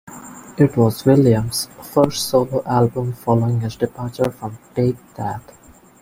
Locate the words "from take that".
4.31-5.43